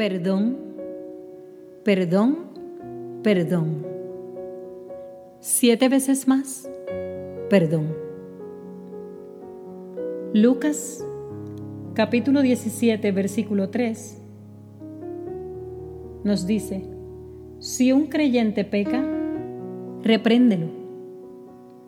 Perdón, 0.00 0.56
perdón, 1.84 2.38
perdón. 3.22 3.86
Siete 5.40 5.90
veces 5.90 6.26
más, 6.26 6.70
perdón. 7.50 7.94
Lucas 10.32 11.06
capítulo 11.92 12.40
17, 12.40 13.12
versículo 13.12 13.68
3 13.68 14.22
nos 16.24 16.46
dice, 16.46 16.82
si 17.58 17.92
un 17.92 18.06
creyente 18.06 18.64
peca, 18.64 19.04
repréndelo. 20.02 20.68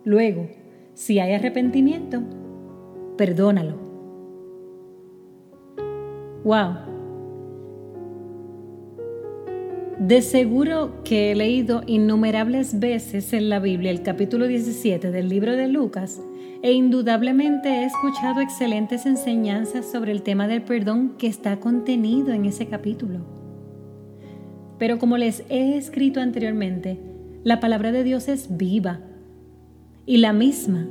Luego, 0.03 0.49
si 0.93 1.17
hay 1.17 1.33
arrepentimiento, 1.33 2.21
perdónalo. 3.17 3.73
Wow. 6.43 6.92
De 9.99 10.23
seguro 10.23 11.03
que 11.03 11.31
he 11.31 11.35
leído 11.35 11.83
innumerables 11.85 12.79
veces 12.79 13.31
en 13.31 13.49
la 13.49 13.59
Biblia 13.59 13.91
el 13.91 14.01
capítulo 14.01 14.47
17 14.47 15.11
del 15.11 15.29
libro 15.29 15.55
de 15.55 15.67
Lucas 15.67 16.19
e 16.63 16.71
indudablemente 16.71 17.69
he 17.69 17.85
escuchado 17.85 18.41
excelentes 18.41 19.05
enseñanzas 19.05 19.85
sobre 19.85 20.11
el 20.11 20.23
tema 20.23 20.47
del 20.47 20.63
perdón 20.63 21.13
que 21.19 21.27
está 21.27 21.59
contenido 21.59 22.33
en 22.33 22.45
ese 22.45 22.65
capítulo. 22.65 23.19
Pero 24.79 24.97
como 24.97 25.17
les 25.17 25.43
he 25.49 25.77
escrito 25.77 26.21
anteriormente, 26.21 26.99
la 27.43 27.59
palabra 27.59 27.91
de 27.91 28.03
Dios 28.03 28.29
es 28.29 28.57
viva 28.57 28.99
y 30.07 30.17
la 30.17 30.33
misma 30.33 30.87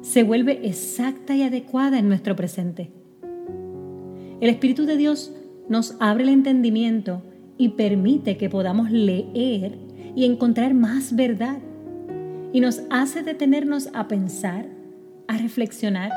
se 0.00 0.24
vuelve 0.24 0.66
exacta 0.66 1.36
y 1.36 1.42
adecuada 1.42 2.00
en 2.00 2.08
nuestro 2.08 2.34
presente. 2.34 2.90
El 4.40 4.50
Espíritu 4.50 4.86
de 4.86 4.96
Dios 4.96 5.32
nos 5.68 5.96
abre 6.00 6.24
el 6.24 6.30
entendimiento 6.30 7.22
y 7.56 7.70
permite 7.70 8.36
que 8.36 8.48
podamos 8.48 8.90
leer 8.90 9.78
y 10.14 10.24
encontrar 10.24 10.74
más 10.74 11.14
verdad 11.14 11.58
y 12.52 12.60
nos 12.60 12.82
hace 12.90 13.22
detenernos 13.22 13.88
a 13.94 14.06
pensar, 14.06 14.66
a 15.26 15.38
reflexionar, 15.38 16.12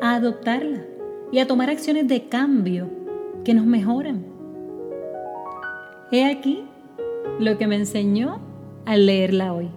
a 0.00 0.16
adoptarla 0.16 0.84
y 1.30 1.38
a 1.38 1.46
tomar 1.46 1.70
acciones 1.70 2.08
de 2.08 2.28
cambio 2.28 2.90
que 3.44 3.54
nos 3.54 3.66
mejoran. 3.66 4.24
He 6.10 6.24
aquí 6.24 6.64
lo 7.38 7.58
que 7.58 7.66
me 7.66 7.76
enseñó 7.76 8.40
al 8.84 9.06
leerla 9.06 9.52
hoy. 9.52 9.68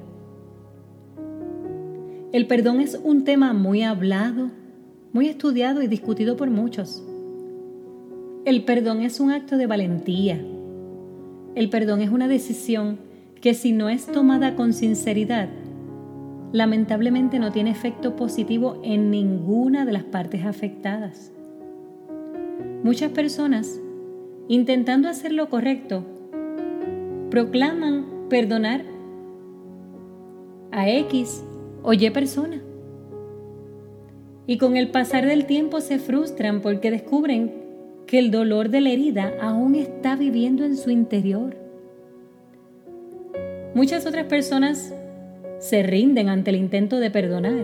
El 2.32 2.48
perdón 2.48 2.80
es 2.80 3.00
un 3.04 3.26
tema 3.26 3.54
muy 3.54 3.84
hablado, 3.84 4.50
muy 5.12 5.28
estudiado 5.28 5.82
y 5.82 5.88
discutido 5.88 6.38
por 6.38 6.50
muchos. 6.50 7.04
El 8.46 8.64
perdón 8.64 9.02
es 9.02 9.20
un 9.20 9.32
acto 9.32 9.58
de 9.58 9.68
valentía. 9.68 10.42
El 11.56 11.70
perdón 11.70 12.02
es 12.02 12.10
una 12.10 12.28
decisión 12.28 12.98
que 13.42 13.54
si 13.54 13.74
no 13.74 13.90
es 13.90 14.06
tomada 14.06 14.56
con 14.56 14.72
sinceridad, 14.72 15.50
lamentablemente 16.54 17.40
no 17.40 17.52
tiene 17.52 17.72
efecto 17.72 18.16
positivo 18.16 18.80
en 18.84 19.12
ninguna 19.12 19.86
de 19.86 19.92
las 19.92 20.04
partes 20.04 20.46
afectadas. 20.46 21.32
Muchas 22.84 23.12
personas, 23.12 23.80
intentando 24.48 25.10
hacer 25.10 25.34
lo 25.34 25.50
correcto, 25.50 26.06
proclaman 27.30 28.06
perdonar 28.30 28.84
a 30.72 30.90
X 30.90 31.44
o 31.84 31.94
Y 31.94 32.10
persona. 32.12 32.62
Y 34.48 34.58
con 34.58 34.78
el 34.78 34.90
pasar 34.90 35.26
del 35.26 35.46
tiempo 35.46 35.82
se 35.82 36.00
frustran 36.00 36.62
porque 36.62 36.92
descubren 36.92 37.61
que 38.12 38.20
el 38.20 38.30
dolor 38.30 38.68
de 38.68 38.82
la 38.82 38.90
herida 38.90 39.32
aún 39.42 39.74
está 39.74 40.18
viviendo 40.18 40.66
en 40.66 40.76
su 40.76 40.90
interior. 40.90 41.56
Muchas 43.74 44.06
otras 44.06 44.26
personas 44.26 44.94
se 45.60 45.82
rinden 45.82 46.28
ante 46.28 46.50
el 46.50 46.58
intento 46.58 47.00
de 47.00 47.10
perdonar 47.10 47.64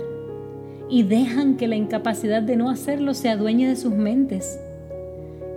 y 0.89 1.03
dejan 1.03 1.57
que 1.57 1.67
la 1.67 1.75
incapacidad 1.75 2.41
de 2.41 2.55
no 2.55 2.69
hacerlo 2.69 3.13
se 3.13 3.27
adueñe 3.27 3.67
de 3.67 3.75
sus 3.75 3.93
mentes 3.93 4.57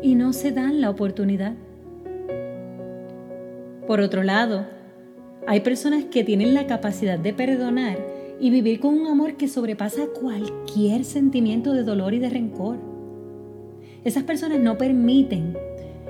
y 0.03 0.17
no 0.17 0.33
se 0.33 0.51
dan 0.51 0.81
la 0.81 0.91
oportunidad. 0.91 1.55
Por 3.87 4.01
otro 4.01 4.25
lado, 4.25 4.67
hay 5.47 5.61
personas 5.61 6.07
que 6.07 6.25
tienen 6.25 6.53
la 6.53 6.67
capacidad 6.67 7.17
de 7.17 7.33
perdonar 7.33 7.97
y 8.41 8.51
vivir 8.51 8.81
con 8.81 8.99
un 8.99 9.07
amor 9.07 9.37
que 9.37 9.47
sobrepasa 9.47 10.09
cualquier 10.21 11.05
sentimiento 11.05 11.75
de 11.75 11.85
dolor 11.85 12.13
y 12.13 12.19
de 12.19 12.31
rencor. 12.31 12.90
Esas 14.05 14.25
personas 14.25 14.61
no 14.61 14.79
permiten 14.79 15.57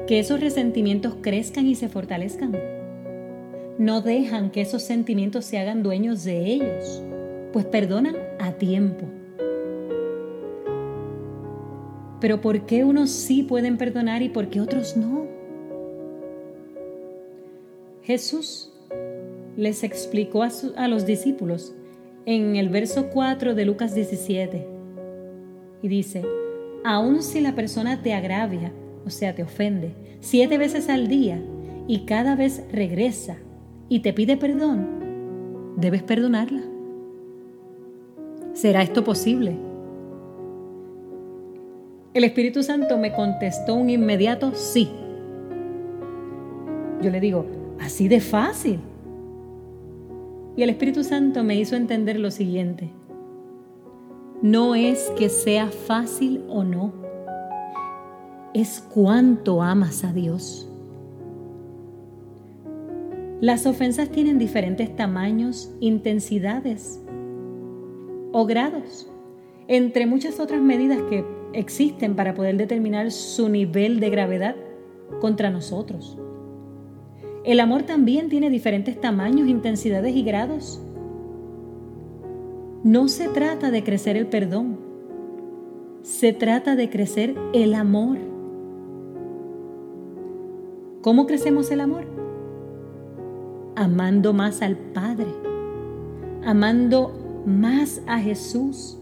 que 0.06 0.18
esos 0.20 0.40
resentimientos 0.40 1.16
crezcan 1.20 1.66
y 1.66 1.74
se 1.74 1.88
fortalezcan. 1.88 2.56
No 3.78 4.00
dejan 4.00 4.50
que 4.50 4.60
esos 4.60 4.82
sentimientos 4.82 5.44
se 5.44 5.58
hagan 5.58 5.82
dueños 5.82 6.22
de 6.24 6.46
ellos, 6.46 7.02
pues 7.52 7.64
perdonan 7.64 8.16
a 8.38 8.52
tiempo. 8.52 9.06
Pero 12.20 12.40
¿por 12.40 12.66
qué 12.66 12.84
unos 12.84 13.10
sí 13.10 13.42
pueden 13.42 13.78
perdonar 13.78 14.22
y 14.22 14.28
por 14.28 14.48
qué 14.48 14.60
otros 14.60 14.96
no? 14.96 15.26
Jesús 18.02 18.72
les 19.56 19.82
explicó 19.82 20.42
a, 20.42 20.88
los 20.88 21.06
discípulos 21.06 21.74
en 22.26 22.56
el 22.56 22.68
verso 22.68 23.08
4 23.10 23.54
de 23.54 23.64
Lucas 23.64 23.94
17 23.94 24.66
y 25.82 25.88
dice, 25.88 26.22
aun 26.84 27.22
si 27.22 27.41
la 27.41 27.54
persona 27.54 28.02
te 28.02 28.14
agravia, 28.14 28.72
o 29.06 29.10
sea, 29.10 29.34
te 29.34 29.42
ofende, 29.42 29.94
siete 30.20 30.58
veces 30.58 30.88
al 30.88 31.08
día 31.08 31.42
y 31.86 32.04
cada 32.04 32.36
vez 32.36 32.64
regresa 32.72 33.38
y 33.88 34.00
te 34.00 34.12
pide 34.12 34.36
perdón, 34.36 35.74
debes 35.76 36.02
perdonarla. 36.02 36.62
¿Será 38.52 38.82
esto 38.82 39.04
posible? 39.04 39.56
El 42.12 42.24
Espíritu 42.24 42.62
Santo 42.62 42.98
me 42.98 43.12
contestó 43.12 43.74
un 43.74 43.88
inmediato 43.88 44.52
sí. 44.54 44.90
Yo 47.00 47.10
le 47.10 47.20
digo, 47.20 47.46
Así 47.80 48.08
de 48.08 48.20
fácil. 48.20 48.78
Y 50.56 50.62
el 50.62 50.70
Espíritu 50.70 51.02
Santo 51.02 51.42
me 51.42 51.56
hizo 51.56 51.76
entender 51.76 52.20
lo 52.20 52.30
siguiente. 52.30 52.90
No 54.42 54.74
es 54.74 55.12
que 55.18 55.28
sea 55.28 55.66
fácil 55.66 56.42
o 56.48 56.64
no, 56.64 56.94
es 58.54 58.80
cuánto 58.80 59.62
amas 59.62 60.02
a 60.02 60.12
Dios. 60.14 60.66
Las 63.42 63.66
ofensas 63.66 64.08
tienen 64.08 64.38
diferentes 64.38 64.96
tamaños, 64.96 65.70
intensidades 65.80 67.02
o 68.32 68.46
grados, 68.46 69.10
entre 69.68 70.06
muchas 70.06 70.40
otras 70.40 70.60
medidas 70.60 71.02
que 71.10 71.24
existen 71.52 72.16
para 72.16 72.34
poder 72.34 72.56
determinar 72.56 73.10
su 73.10 73.48
nivel 73.48 74.00
de 74.00 74.08
gravedad 74.08 74.56
contra 75.20 75.50
nosotros. 75.50 76.18
El 77.44 77.60
amor 77.60 77.82
también 77.82 78.28
tiene 78.28 78.50
diferentes 78.50 79.00
tamaños, 79.00 79.48
intensidades 79.48 80.14
y 80.14 80.22
grados. 80.22 80.82
No 82.82 83.08
se 83.08 83.28
trata 83.28 83.70
de 83.70 83.84
crecer 83.84 84.16
el 84.16 84.26
perdón, 84.26 84.78
se 86.02 86.32
trata 86.32 86.76
de 86.76 86.88
crecer 86.88 87.36
el 87.52 87.74
amor. 87.74 88.16
¿Cómo 91.02 91.26
crecemos 91.26 91.70
el 91.70 91.80
amor? 91.80 92.04
Amando 93.76 94.32
más 94.32 94.62
al 94.62 94.76
Padre, 94.76 95.28
amando 96.42 97.42
más 97.44 98.00
a 98.06 98.19
Jesús, 98.19 98.98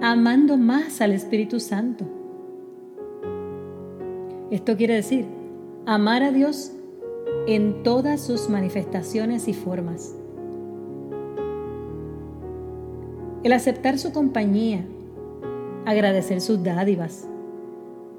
amando 0.00 0.56
más 0.56 1.02
al 1.02 1.12
Espíritu 1.12 1.60
Santo. 1.60 2.06
Esto 4.50 4.74
quiere 4.78 4.94
decir, 4.94 5.26
amar 5.84 6.22
a 6.22 6.32
Dios 6.32 6.72
en 7.46 7.82
todas 7.82 8.22
sus 8.22 8.48
manifestaciones 8.48 9.48
y 9.48 9.52
formas. 9.52 10.14
El 13.44 13.52
aceptar 13.52 14.00
su 14.00 14.12
compañía, 14.12 14.84
agradecer 15.86 16.40
sus 16.40 16.60
dádivas, 16.64 17.28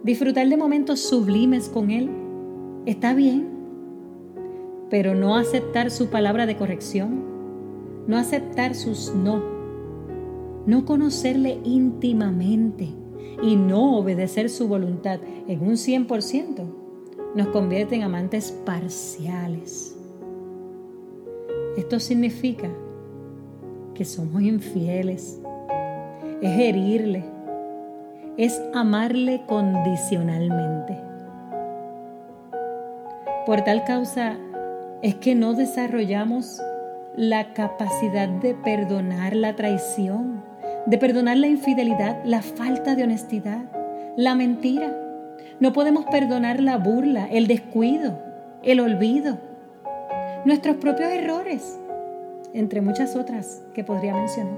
disfrutar 0.02 0.48
de 0.48 0.56
momentos 0.56 1.02
sublimes 1.02 1.68
con 1.68 1.92
Él, 1.92 2.10
está 2.86 3.14
bien, 3.14 3.50
pero 4.90 5.16
no 5.16 5.36
aceptar 5.36 5.92
su 5.92 6.08
palabra 6.08 6.46
de 6.46 6.56
corrección, 6.56 7.22
no 8.08 8.18
aceptar 8.18 8.76
sus 8.76 9.14
no, 9.14 9.44
no 10.66 10.86
conocerle 10.86 11.60
íntimamente 11.66 12.88
y 13.44 13.58
no 13.58 13.98
obedecer 13.98 14.50
su 14.50 14.70
voluntad 14.70 15.20
en 15.50 15.60
un 15.62 15.74
100%, 15.74 16.64
nos 17.36 17.48
convierte 17.48 17.96
en 17.96 18.04
amantes 18.04 18.54
parciales. 18.66 19.98
Esto 21.76 22.00
significa 22.00 22.70
que 24.00 24.06
somos 24.06 24.42
infieles, 24.42 25.42
es 26.42 26.58
herirle, 26.58 27.26
es 28.38 28.62
amarle 28.74 29.42
condicionalmente. 29.46 30.98
Por 33.46 33.62
tal 33.66 33.84
causa 33.84 34.38
es 35.02 35.16
que 35.16 35.36
no 35.36 35.54
desarrollamos 35.54 36.62
la 37.18 37.52
capacidad 37.54 38.30
de 38.30 38.54
perdonar 38.54 39.36
la 39.36 39.58
traición, 39.58 40.46
de 40.86 40.98
perdonar 40.98 41.36
la 41.36 41.48
infidelidad, 41.48 42.24
la 42.24 42.42
falta 42.42 42.96
de 42.96 43.04
honestidad, 43.04 43.66
la 44.16 44.34
mentira. 44.34 44.96
No 45.60 45.74
podemos 45.74 46.06
perdonar 46.06 46.62
la 46.62 46.78
burla, 46.78 47.28
el 47.30 47.48
descuido, 47.48 48.18
el 48.64 48.80
olvido, 48.80 49.40
nuestros 50.46 50.78
propios 50.78 51.12
errores, 51.12 51.79
entre 52.54 52.82
muchas 52.82 53.16
otras 53.16 53.64
que 53.74 53.84
podría 53.84 54.16
mencionar. 54.16 54.58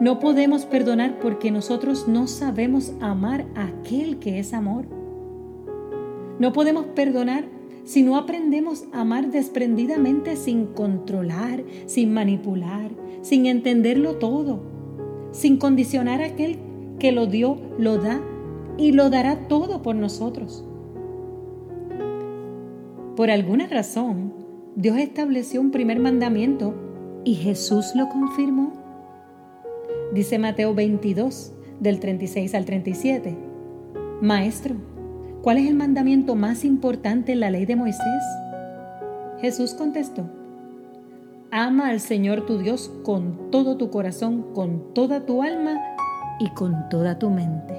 No 0.00 0.20
podemos 0.20 0.64
perdonar 0.64 1.18
porque 1.18 1.50
nosotros 1.50 2.06
no 2.06 2.28
sabemos 2.28 2.92
amar 3.00 3.46
a 3.56 3.66
aquel 3.66 4.18
que 4.18 4.38
es 4.38 4.54
amor. 4.54 4.86
No 6.38 6.52
podemos 6.52 6.86
perdonar 6.86 7.46
si 7.82 8.02
no 8.02 8.16
aprendemos 8.16 8.84
a 8.92 9.00
amar 9.00 9.30
desprendidamente 9.30 10.36
sin 10.36 10.66
controlar, 10.66 11.64
sin 11.86 12.12
manipular, 12.12 12.90
sin 13.22 13.46
entenderlo 13.46 14.16
todo, 14.16 14.60
sin 15.32 15.56
condicionar 15.56 16.22
a 16.22 16.26
aquel 16.26 16.58
que 16.98 17.12
lo 17.12 17.26
dio, 17.26 17.56
lo 17.78 17.98
da 17.98 18.20
y 18.76 18.92
lo 18.92 19.10
dará 19.10 19.48
todo 19.48 19.82
por 19.82 19.96
nosotros. 19.96 20.64
Por 23.16 23.32
alguna 23.32 23.66
razón, 23.66 24.32
Dios 24.78 24.96
estableció 24.98 25.60
un 25.60 25.72
primer 25.72 25.98
mandamiento 25.98 26.72
y 27.24 27.34
Jesús 27.34 27.96
lo 27.96 28.08
confirmó. 28.08 28.72
Dice 30.14 30.38
Mateo 30.38 30.72
22, 30.72 31.52
del 31.80 31.98
36 31.98 32.54
al 32.54 32.64
37. 32.64 33.36
Maestro, 34.22 34.76
¿Cuál 35.42 35.58
es 35.58 35.66
el 35.66 35.74
mandamiento 35.74 36.36
más 36.36 36.64
importante 36.64 37.32
en 37.32 37.40
la 37.40 37.50
ley 37.50 37.66
de 37.66 37.74
Moisés? 37.74 38.22
Jesús 39.40 39.74
contestó, 39.74 40.30
Ama 41.50 41.88
al 41.88 41.98
Señor 41.98 42.46
tu 42.46 42.58
Dios 42.58 42.92
con 43.02 43.50
todo 43.50 43.76
tu 43.78 43.90
corazón, 43.90 44.52
con 44.54 44.94
toda 44.94 45.26
tu 45.26 45.42
alma 45.42 45.76
y 46.38 46.50
con 46.50 46.88
toda 46.88 47.18
tu 47.18 47.30
mente. 47.30 47.74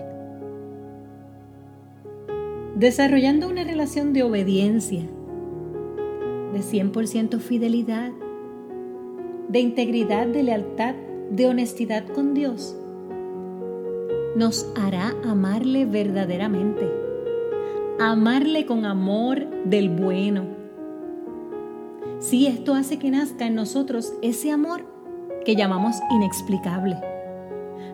Desarrollando 2.76 3.48
una 3.48 3.64
relación 3.64 4.12
de 4.12 4.24
obediencia, 4.24 5.04
de 6.54 6.60
100% 6.60 7.40
fidelidad, 7.40 8.12
de 9.48 9.60
integridad, 9.60 10.28
de 10.28 10.44
lealtad, 10.44 10.96
de 11.32 11.48
honestidad 11.48 12.08
con 12.08 12.34
Dios, 12.34 12.76
nos 14.36 14.72
hará 14.76 15.14
amarle 15.24 15.86
verdaderamente 15.86 17.10
amarle 18.00 18.66
con 18.66 18.86
amor 18.86 19.46
del 19.66 19.90
bueno. 19.90 20.48
Si 22.20 22.48
esto 22.48 22.74
hace 22.74 22.98
que 22.98 23.12
nazca 23.12 23.46
en 23.46 23.56
nosotros 23.56 24.14
ese 24.22 24.52
amor 24.52 24.86
que 25.46 25.56
llamamos 25.56 25.98
inexplicable. 26.10 26.98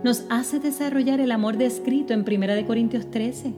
Nos 0.03 0.25
hace 0.29 0.59
desarrollar 0.59 1.19
el 1.19 1.31
amor 1.31 1.57
descrito 1.57 2.13
en 2.13 2.21
1 2.21 2.67
Corintios 2.67 3.09
13. 3.09 3.53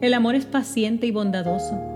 El 0.00 0.14
amor 0.14 0.34
es 0.34 0.46
paciente 0.46 1.06
y 1.06 1.10
bondadoso. 1.10 1.95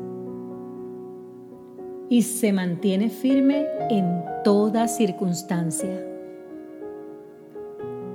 Y 2.11 2.21
se 2.21 2.53
mantiene 2.53 3.09
firme 3.09 3.65
en 3.89 4.23
toda 4.43 4.87
circunstancia. 4.87 6.05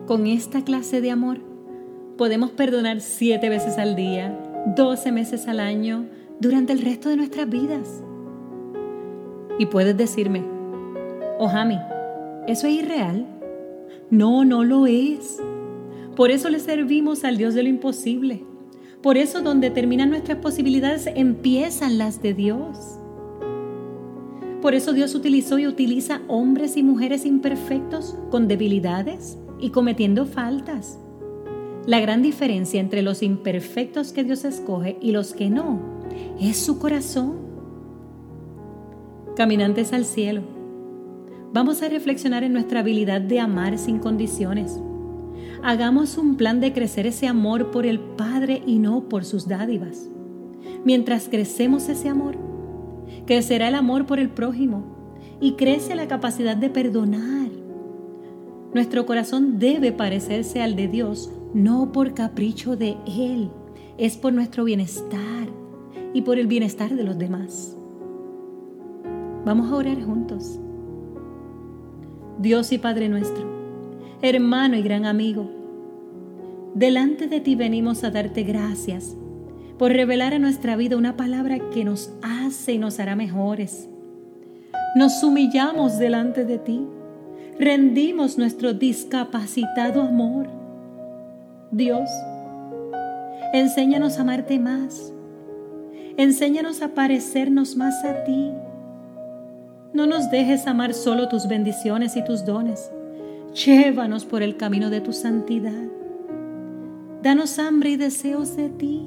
Con 0.06 0.28
esta 0.28 0.62
clase 0.62 1.00
de 1.00 1.10
amor, 1.10 1.40
Podemos 2.16 2.50
perdonar 2.50 3.02
siete 3.02 3.50
veces 3.50 3.76
al 3.76 3.94
día, 3.94 4.34
doce 4.74 5.12
meses 5.12 5.48
al 5.48 5.60
año, 5.60 6.06
durante 6.40 6.72
el 6.72 6.80
resto 6.80 7.10
de 7.10 7.16
nuestras 7.16 7.46
vidas. 7.46 8.02
Y 9.58 9.66
puedes 9.66 9.98
decirme, 9.98 10.42
oh 11.38 11.48
Jami, 11.48 11.78
¿eso 12.46 12.66
es 12.68 12.72
irreal? 12.72 13.26
No, 14.08 14.46
no 14.46 14.64
lo 14.64 14.86
es. 14.86 15.42
Por 16.14 16.30
eso 16.30 16.48
le 16.48 16.58
servimos 16.58 17.22
al 17.22 17.36
Dios 17.36 17.52
de 17.52 17.64
lo 17.64 17.68
imposible. 17.68 18.46
Por 19.02 19.18
eso 19.18 19.42
donde 19.42 19.68
terminan 19.68 20.08
nuestras 20.08 20.38
posibilidades 20.38 21.10
empiezan 21.14 21.98
las 21.98 22.22
de 22.22 22.32
Dios. 22.32 22.98
Por 24.66 24.74
eso 24.74 24.92
Dios 24.92 25.14
utilizó 25.14 25.60
y 25.60 25.68
utiliza 25.68 26.22
hombres 26.26 26.76
y 26.76 26.82
mujeres 26.82 27.24
imperfectos 27.24 28.18
con 28.32 28.48
debilidades 28.48 29.38
y 29.60 29.70
cometiendo 29.70 30.26
faltas 30.26 30.98
la 31.86 32.00
gran 32.00 32.20
diferencia 32.20 32.80
entre 32.80 33.02
los 33.02 33.22
imperfectos 33.22 34.12
que 34.12 34.24
Dios 34.24 34.44
escoge 34.44 34.98
y 35.00 35.12
los 35.12 35.34
que 35.34 35.50
no 35.50 35.78
es 36.40 36.56
su 36.56 36.80
corazón. 36.80 37.36
Caminantes 39.36 39.92
al 39.92 40.04
cielo, 40.04 40.42
vamos 41.52 41.80
a 41.82 41.88
reflexionar 41.88 42.42
en 42.42 42.52
nuestra 42.52 42.80
habilidad 42.80 43.20
de 43.20 43.38
amar 43.38 43.78
sin 43.78 44.00
condiciones. 44.00 44.80
Hagamos 45.62 46.18
un 46.18 46.36
plan 46.36 46.58
de 46.58 46.72
crecer 46.72 47.06
ese 47.06 47.28
amor 47.28 47.70
por 47.70 47.86
el 47.86 48.00
Padre 48.00 48.64
y 48.66 48.80
no 48.80 49.08
por 49.08 49.24
sus 49.24 49.46
dádivas. 49.46 50.08
Mientras 50.84 51.28
crecemos 51.28 51.88
ese 51.88 52.08
amor, 52.08 52.55
crecerá 53.26 53.68
el 53.68 53.74
amor 53.74 54.06
por 54.06 54.18
el 54.18 54.30
prójimo 54.30 54.84
y 55.40 55.52
crece 55.52 55.94
la 55.94 56.08
capacidad 56.08 56.56
de 56.56 56.70
perdonar. 56.70 57.50
Nuestro 58.72 59.06
corazón 59.06 59.58
debe 59.58 59.92
parecerse 59.92 60.62
al 60.62 60.76
de 60.76 60.88
Dios 60.88 61.30
no 61.54 61.92
por 61.92 62.14
capricho 62.14 62.76
de 62.76 62.96
Él, 63.06 63.50
es 63.98 64.16
por 64.16 64.32
nuestro 64.32 64.64
bienestar 64.64 65.48
y 66.12 66.22
por 66.22 66.38
el 66.38 66.46
bienestar 66.46 66.94
de 66.94 67.04
los 67.04 67.18
demás. 67.18 67.76
Vamos 69.44 69.70
a 69.70 69.76
orar 69.76 70.02
juntos. 70.02 70.58
Dios 72.38 72.72
y 72.72 72.78
Padre 72.78 73.08
nuestro, 73.08 73.46
hermano 74.20 74.76
y 74.76 74.82
gran 74.82 75.06
amigo, 75.06 75.48
delante 76.74 77.28
de 77.28 77.40
ti 77.40 77.54
venimos 77.54 78.04
a 78.04 78.10
darte 78.10 78.42
gracias 78.42 79.16
por 79.78 79.92
revelar 79.92 80.34
a 80.34 80.38
nuestra 80.38 80.76
vida 80.76 80.96
una 80.96 81.16
palabra 81.16 81.58
que 81.70 81.84
nos 81.84 82.12
hace 82.22 82.74
y 82.74 82.78
nos 82.78 82.98
hará 82.98 83.16
mejores. 83.16 83.88
Nos 84.94 85.22
humillamos 85.22 85.98
delante 85.98 86.44
de 86.44 86.58
ti, 86.58 86.86
rendimos 87.58 88.38
nuestro 88.38 88.72
discapacitado 88.72 90.02
amor 90.02 90.48
Dios, 91.72 92.08
enséñanos 93.52 94.18
a 94.18 94.22
amarte 94.22 94.58
más. 94.58 95.12
Enséñanos 96.16 96.80
a 96.80 96.94
parecernos 96.94 97.76
más 97.76 98.04
a 98.04 98.24
ti. 98.24 98.52
No 99.92 100.06
nos 100.06 100.30
dejes 100.30 100.66
amar 100.66 100.94
solo 100.94 101.28
tus 101.28 101.48
bendiciones 101.48 102.16
y 102.16 102.24
tus 102.24 102.46
dones. 102.46 102.90
Llévanos 103.52 104.24
por 104.24 104.42
el 104.42 104.56
camino 104.56 104.88
de 104.90 105.00
tu 105.00 105.12
santidad. 105.12 105.84
Danos 107.22 107.58
hambre 107.58 107.90
y 107.90 107.96
deseos 107.96 108.56
de 108.56 108.70
ti. 108.70 109.02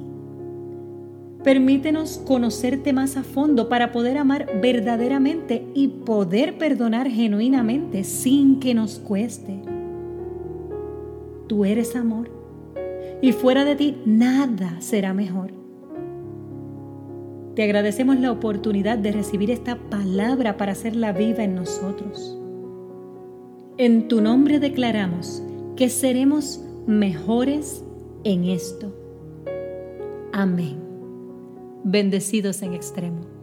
Permítenos 1.44 2.18
conocerte 2.26 2.92
más 2.92 3.16
a 3.16 3.22
fondo 3.22 3.68
para 3.68 3.92
poder 3.92 4.18
amar 4.18 4.46
verdaderamente 4.60 5.64
y 5.74 5.88
poder 5.88 6.58
perdonar 6.58 7.08
genuinamente 7.08 8.04
sin 8.04 8.60
que 8.60 8.74
nos 8.74 8.98
cueste. 8.98 9.62
Tú 11.46 11.64
eres 11.64 11.96
amor 11.96 12.30
y 13.22 13.32
fuera 13.32 13.64
de 13.64 13.76
ti 13.76 14.02
nada 14.04 14.80
será 14.80 15.14
mejor. 15.14 15.52
Te 17.54 17.64
agradecemos 17.64 18.20
la 18.20 18.32
oportunidad 18.32 18.98
de 18.98 19.12
recibir 19.12 19.50
esta 19.50 19.76
palabra 19.76 20.56
para 20.56 20.72
hacerla 20.72 21.12
viva 21.12 21.42
en 21.42 21.54
nosotros. 21.54 22.38
En 23.78 24.08
tu 24.08 24.20
nombre 24.20 24.60
declaramos 24.60 25.42
que 25.74 25.88
seremos 25.88 26.62
mejores 26.86 27.82
en 28.24 28.44
esto. 28.44 28.94
Amén. 30.32 30.89
Bendecidos 31.84 32.62
en 32.62 32.74
extremo. 32.74 33.39